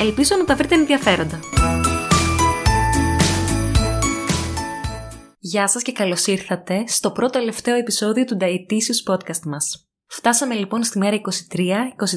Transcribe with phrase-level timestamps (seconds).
[0.00, 1.40] Ελπίζω να τα βρείτε ενδιαφέροντα.
[5.38, 9.88] Γεια σας και καλώς ήρθατε στο πρώτο τελευταίο επεισόδιο του Dietitious Podcast μας.
[10.06, 11.58] Φτάσαμε λοιπόν στη μέρα 23,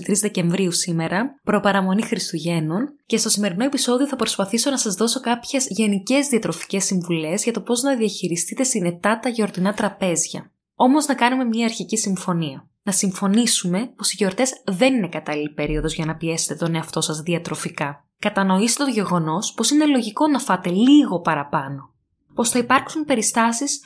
[0.10, 5.66] 23 Δεκεμβρίου σήμερα, προπαραμονή Χριστουγέννων και στο σημερινό επεισόδιο θα προσπαθήσω να σας δώσω κάποιες
[5.70, 10.52] γενικές διατροφικές συμβουλές για το πώς να διαχειριστείτε συνετά τα γιορτινά τραπέζια.
[10.76, 15.94] Όμως να κάνουμε μια αρχική συμφωνία να συμφωνήσουμε πως οι γιορτές δεν είναι κατάλληλη περίοδος
[15.94, 18.06] για να πιέσετε τον εαυτό σας διατροφικά.
[18.20, 21.94] Κατανοήστε το γεγονός πως είναι λογικό να φάτε λίγο παραπάνω.
[22.34, 23.80] Πως θα υπάρξουν περιστάσεις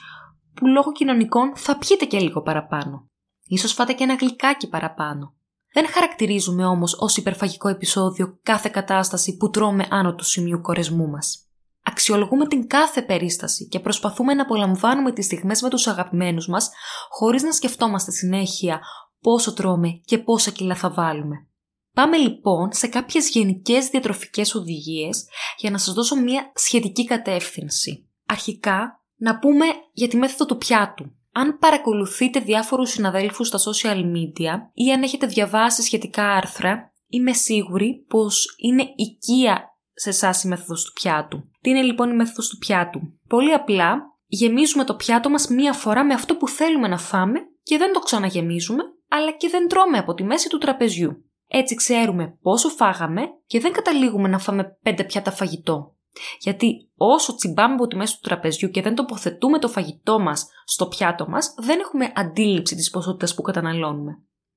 [0.53, 3.09] που λόγω κοινωνικών θα πιείτε και λίγο παραπάνω.
[3.47, 5.33] Ίσως φάτε και ένα γλυκάκι παραπάνω.
[5.73, 11.44] Δεν χαρακτηρίζουμε όμως ως υπερφαγικό επεισόδιο κάθε κατάσταση που τρώμε άνω του σημείου κορεσμού μας.
[11.87, 16.69] Αξιολογούμε την κάθε περίσταση και προσπαθούμε να απολαμβάνουμε τις στιγμές με τους αγαπημένους μας
[17.09, 18.79] χωρίς να σκεφτόμαστε συνέχεια
[19.21, 21.47] πόσο τρώμε και πόσα κιλά θα βάλουμε.
[21.93, 28.09] Πάμε λοιπόν σε κάποιες γενικές διατροφικές οδηγίες για να σας δώσω μια σχετική κατεύθυνση.
[28.25, 31.11] Αρχικά, να πούμε για τη μέθοδο του πιάτου.
[31.31, 38.05] Αν παρακολουθείτε διάφορους συναδέλφους στα social media ή αν έχετε διαβάσει σχετικά άρθρα, είμαι σίγουρη
[38.07, 41.49] πως είναι οικία σε εσάς η μέθοδος του πιάτου.
[41.61, 46.05] Τι είναι λοιπόν η μέθοδος του πιάτου; Πολύ απλά γεμίζουμε το πιάτο μας μία φορά
[46.05, 50.13] με αυτό που θέλουμε να φάμε και δεν το ξαναγεμίζουμε, αλλά και δεν τρώμε από
[50.13, 51.25] τη μέση του τραπεζιού.
[51.47, 55.95] Έτσι ξέρουμε πόσο φάγαμε και δεν καταλήγουμε να φάμε πέντε πιάτα φαγητό.
[56.39, 60.87] Γιατί όσο τσιμπάμε από τη μέση του τραπεζιού και δεν τοποθετούμε το φαγητό μας στο
[60.87, 64.11] πιάτο μας, δεν έχουμε αντίληψη της ποσότητας που καταναλώνουμε.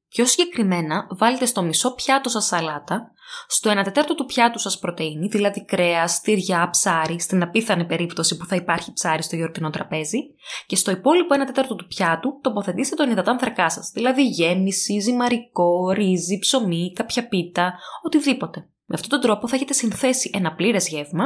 [0.09, 3.13] Πιο συγκεκριμένα, βάλτε στο μισό πιάτο σας σαλάτα,
[3.47, 8.47] στο 1 τέταρτο του πιάτου σας πρωτεΐνη, δηλαδή κρέας, τυριά, ψάρι, στην απίθανη περίπτωση που
[8.47, 10.19] θα υπάρχει ψάρι στο γιορτινό τραπέζι,
[10.67, 16.39] και στο υπόλοιπο 1 τέταρτο του πιάτου τοποθετήστε τον υδατάνθρακά σας, δηλαδή γέμιση, ζυμαρικό, ρύζι,
[16.39, 18.69] ψωμί, κάποια πίτα, οτιδήποτε.
[18.91, 21.25] Με αυτόν τον τρόπο θα έχετε συνθέσει ένα πλήρες γεύμα,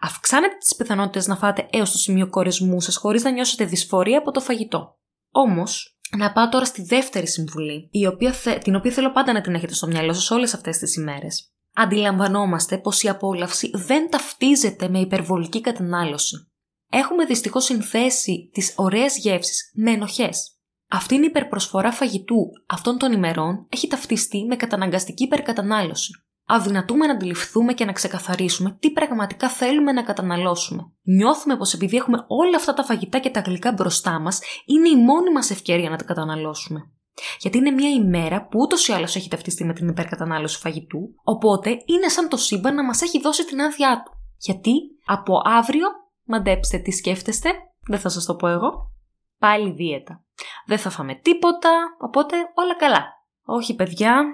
[0.00, 4.30] αυξάνετε τις πιθανότητες να φάτε έως το σημείο κορεσμού σας χωρίς να νιώσετε δυσφορία από
[4.30, 4.98] το φαγητό.
[5.30, 9.54] Όμως, να πάω τώρα στη δεύτερη συμβουλή, η οποία την οποία θέλω πάντα να την
[9.54, 11.52] έχετε στο μυαλό σας όλες αυτές τις ημέρες.
[11.74, 16.50] Αντιλαμβανόμαστε πως η απόλαυση δεν ταυτίζεται με υπερβολική κατανάλωση.
[16.90, 20.54] Έχουμε δυστυχώς συνθέσει τις ωραίες γεύσεις με ενοχές.
[20.88, 26.12] Αυτή η υπερπροσφορά φαγητού αυτών των ημερών έχει ταυτιστεί με καταναγκαστική υπερκατανάλωση
[26.50, 30.82] αδυνατούμε να αντιληφθούμε και να ξεκαθαρίσουμε τι πραγματικά θέλουμε να καταναλώσουμε.
[31.02, 34.96] Νιώθουμε πως επειδή έχουμε όλα αυτά τα φαγητά και τα γλυκά μπροστά μας, είναι η
[34.96, 36.80] μόνη μας ευκαιρία να τα καταναλώσουμε.
[37.38, 41.70] Γιατί είναι μια ημέρα που ούτως ή άλλως έχει ταυτιστεί με την υπερκατανάλωση φαγητού, οπότε
[41.70, 44.12] είναι σαν το σύμπαν να μας έχει δώσει την άδειά του.
[44.38, 44.72] Γιατί
[45.06, 45.86] από αύριο,
[46.24, 47.50] μαντέψτε τι σκέφτεστε,
[47.88, 48.92] δεν θα σας το πω εγώ,
[49.38, 50.24] πάλι δίαιτα.
[50.66, 53.06] Δεν θα φάμε τίποτα, οπότε όλα καλά.
[53.44, 54.24] Όχι παιδιά,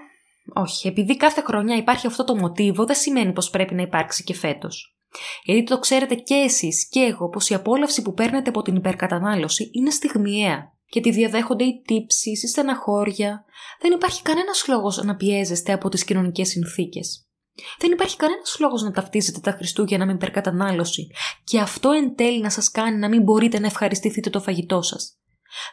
[0.55, 4.35] όχι, επειδή κάθε χρονιά υπάρχει αυτό το μοτίβο, δεν σημαίνει πως πρέπει να υπάρξει και
[4.35, 4.97] φέτος.
[5.45, 9.71] Γιατί το ξέρετε και εσείς και εγώ πως η απόλαυση που παίρνετε από την υπερκατανάλωση
[9.73, 13.45] είναι στιγμιαία και τη διαδέχονται οι τύψεις, οι στεναχώρια.
[13.81, 17.27] Δεν υπάρχει κανένας λόγος να πιέζεστε από τις κοινωνικές συνθήκες.
[17.79, 21.11] Δεν υπάρχει κανένας λόγος να ταυτίζετε τα Χριστούγεννα με υπερκατανάλωση
[21.45, 25.19] και αυτό εν τέλει να σας κάνει να μην μπορείτε να ευχαριστηθείτε το φαγητό σας.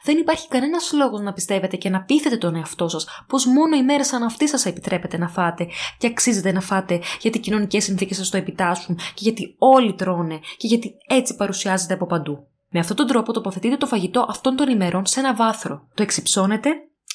[0.04, 3.84] Δεν υπάρχει κανένας λόγος να πιστεύετε και να πείθετε τον εαυτό σας πως μόνο οι
[3.84, 5.68] μέρε σαν αυτή σας επιτρέπετε να φάτε
[5.98, 10.40] και αξίζετε να φάτε γιατί οι κοινωνικές συνθήκες σας το επιτάσσουν και γιατί όλοι τρώνε
[10.58, 12.48] και γιατί έτσι παρουσιάζεται από παντού.
[12.70, 15.88] Με αυτόν τον τρόπο τοποθετείτε το φαγητό αυτών των ημερών σε ένα βάθρο.
[15.94, 16.70] Το εξυψώνετε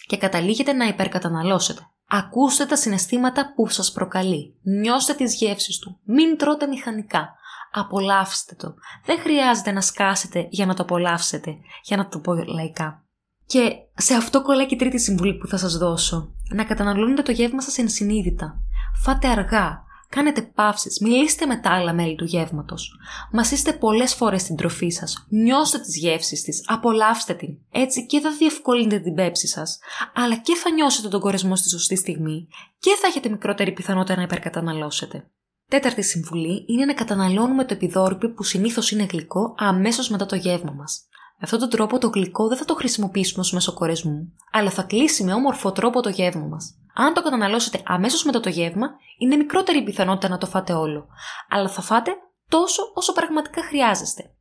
[0.07, 1.81] και καταλήγετε να υπερκαταναλώσετε.
[2.11, 4.59] Ακούστε τα συναισθήματα που σας προκαλεί.
[4.63, 6.01] Νιώστε τις γεύσεις του.
[6.05, 7.38] Μην τρώτε μηχανικά
[7.73, 8.75] απολαύστε το.
[9.05, 13.03] Δεν χρειάζεται να σκάσετε για να το απολαύσετε, για να το πω λαϊκά.
[13.47, 16.35] Και σε αυτό κολλάει και η τρίτη συμβουλή που θα σας δώσω.
[16.55, 18.61] Να καταναλώνετε το γεύμα σας ενσυνείδητα.
[19.03, 22.99] Φάτε αργά, κάνετε παύσεις, μιλήστε με τα άλλα μέλη του γεύματος.
[23.33, 27.59] Μασίστε πολλές φορές την τροφή σας, νιώστε τις γεύσεις της, απολαύστε την.
[27.71, 29.79] Έτσι και θα διευκολύνετε την πέψη σας,
[30.15, 32.49] αλλά και θα νιώσετε τον κορεσμό στη σωστή στιγμή
[32.79, 35.31] και θα έχετε μικρότερη πιθανότητα να υπερκαταναλώσετε.
[35.71, 40.73] Τέταρτη συμβουλή είναι να καταναλώνουμε το επιδόρυπιο που συνήθως είναι γλυκό αμέσως μετά το γεύμα
[40.73, 41.07] μας.
[41.11, 44.83] Με αυτόν τον τρόπο το γλυκό δεν θα το χρησιμοποιήσουμε ως μέσο κορεσμού, αλλά θα
[44.83, 46.79] κλείσει με όμορφο τρόπο το γεύμα μας.
[46.95, 48.89] Αν το καταναλώσετε αμέσως μετά το γεύμα,
[49.19, 51.07] είναι μικρότερη η πιθανότητα να το φάτε όλο.
[51.49, 52.11] Αλλά θα φάτε
[52.49, 54.35] τόσο όσο πραγματικά χρειάζεστε.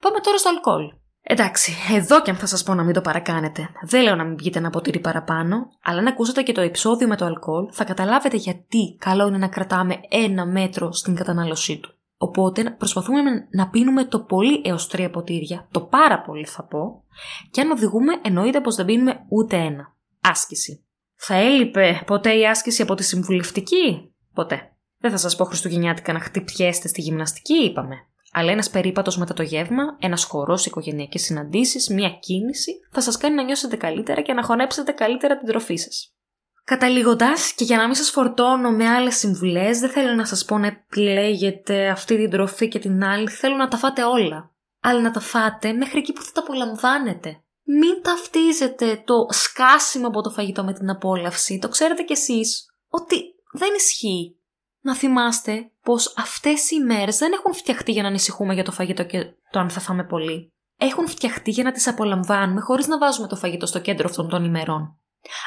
[0.00, 0.84] Πάμε τώρα στο αλκοόλ.
[1.26, 3.68] Εντάξει, εδώ και αν θα σας πω να μην το παρακάνετε.
[3.82, 7.16] Δεν λέω να μην πιείτε ένα ποτήρι παραπάνω, αλλά αν ακούσετε και το επεισόδιο με
[7.16, 11.94] το αλκοόλ, θα καταλάβετε γιατί καλό είναι να κρατάμε ένα μέτρο στην κατανάλωσή του.
[12.16, 17.04] Οπότε προσπαθούμε να πίνουμε το πολύ έως τρία ποτήρια, το πάρα πολύ θα πω,
[17.50, 19.96] και αν οδηγούμε εννοείται πως δεν πίνουμε ούτε ένα.
[20.20, 20.84] Άσκηση.
[21.16, 24.68] Θα έλειπε ποτέ η άσκηση από τη συμβουλευτική; Ποτέ.
[24.98, 27.96] Δεν θα σας πω Χριστουγεννιάτικα να χτυπιέστε στη γυμναστική, είπαμε.
[28.36, 33.34] Αλλά ένας περίπατος μετά το γεύμα, ένας χορός, οικογενειακές συναντήσεις, μια κίνηση θα σας κάνει
[33.34, 36.14] να νιώσετε καλύτερα και να χωνέψετε καλύτερα την τροφή σας.
[36.64, 40.58] Καταλήγοντα, και για να μην σας φορτώνω με άλλες συμβουλές, δεν θέλω να σας πω
[40.58, 44.54] να επιλέγετε αυτή την τροφή και την άλλη, θέλω να τα φάτε όλα.
[44.80, 47.42] Αλλά να τα φάτε μέχρι εκεί που θα τα απολαμβάνετε.
[47.64, 51.58] Μην ταυτίζετε το σκάσιμο από το φαγητό με την απόλαυση.
[51.58, 53.16] Το ξέρετε κι εσείς ότι
[53.52, 54.38] δεν ισχύει.
[54.84, 59.04] Να θυμάστε πως αυτές οι μέρες δεν έχουν φτιαχτεί για να ανησυχούμε για το φαγητό
[59.04, 60.52] και το αν θα φάμε πολύ.
[60.78, 64.44] Έχουν φτιαχτεί για να τις απολαμβάνουμε χωρίς να βάζουμε το φαγητό στο κέντρο αυτών των
[64.44, 64.98] ημερών.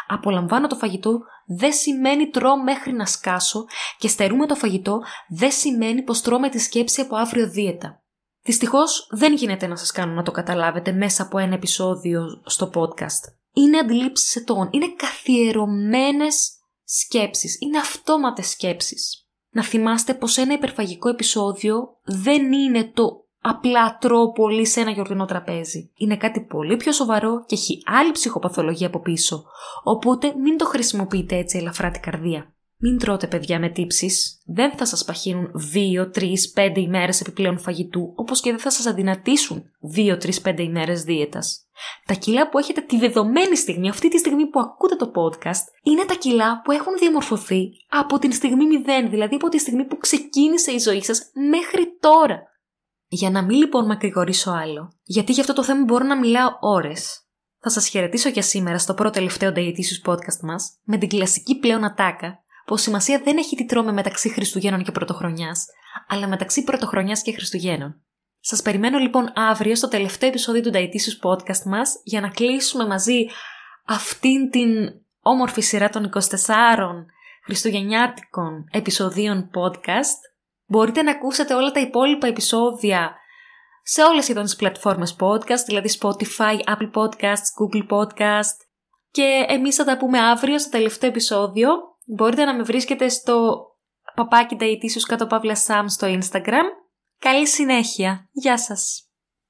[0.08, 3.66] Απολαμβάνω το φαγητό δεν σημαίνει τρώω μέχρι να σκάσω
[3.98, 8.04] και στερούμε το φαγητό δεν σημαίνει πως τρώμε τη σκέψη από αύριο δίαιτα.
[8.42, 13.34] Δυστυχώς δεν γίνεται να σας κάνω να το καταλάβετε μέσα από ένα επεισόδιο στο podcast.
[13.54, 16.52] Είναι αντιλήψεις ετών, είναι καθιερωμένες
[16.84, 19.27] σκέψεις, είναι αυτόματες σκέψεις.
[19.58, 25.26] Να θυμάστε πως ένα υπερφαγικό επεισόδιο δεν είναι το απλά τρώω πολύ σε ένα γιορτινό
[25.26, 25.92] τραπέζι.
[25.96, 29.44] Είναι κάτι πολύ πιο σοβαρό και έχει άλλη ψυχοπαθολογία από πίσω.
[29.84, 32.54] Οπότε μην το χρησιμοποιείτε έτσι ελαφρά την καρδία.
[32.80, 34.42] Μην τρώτε παιδιά με τύψεις.
[34.46, 38.86] Δεν θα σας παχύνουν 2, 3, 5 ημέρες επιπλέον φαγητού, όπως και δεν θα σας
[38.86, 39.64] αδυνατήσουν
[39.96, 41.68] 2, 3, 5 ημέρες δίαιτας.
[42.06, 46.06] Τα κιλά που έχετε τη δεδομένη στιγμή, αυτή τη στιγμή που ακούτε το podcast, είναι
[46.06, 48.66] τα κιλά που έχουν διαμορφωθεί από την στιγμή
[49.06, 52.42] 0, δηλαδή από τη στιγμή που ξεκίνησε η ζωή σας μέχρι τώρα.
[53.08, 57.22] Για να μην λοιπόν μακρηγορήσω άλλο, γιατί για αυτό το θέμα μπορώ να μιλάω ώρες,
[57.60, 61.84] θα σας χαιρετήσω για σήμερα στο πρώτο τελευταίο Dietitious podcast μας με την κλασική πλέον
[61.84, 65.66] ατάκα πως σημασία δεν έχει τι τρώμε μεταξύ Χριστουγέννων και Πρωτοχρονιάς,
[66.08, 68.02] αλλά μεταξύ Πρωτοχρονιάς και Χριστουγέννων.
[68.40, 73.26] Σας περιμένω λοιπόν αύριο στο τελευταίο επεισόδιο του Dietitious Podcast μας για να κλείσουμε μαζί
[73.86, 74.70] αυτήν την
[75.22, 76.20] όμορφη σειρά των 24
[77.44, 80.20] χριστουγεννιάτικων επεισοδίων podcast.
[80.66, 83.16] Μπορείτε να ακούσετε όλα τα υπόλοιπα επεισόδια
[83.84, 88.58] σε όλες σχεδόν τις πλατφόρμες podcast, δηλαδή Spotify, Apple Podcasts, Google Podcast
[89.12, 91.70] και εμείς θα τα πούμε αύριο στο τελευταίο επεισόδιο
[92.16, 93.66] Μπορείτε να με βρίσκετε στο
[94.16, 94.66] παπάκι τα
[95.06, 96.66] κάτω παύλα Sam στο Instagram.
[97.20, 98.30] Καλή συνέχεια.
[98.32, 99.07] Γεια σας.